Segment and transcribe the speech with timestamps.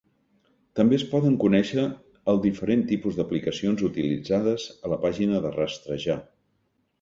[0.77, 1.83] També es poden conèixer
[2.33, 6.19] el diferent tipus d'aplicacions utilitzades a la pàgina a rastrejar.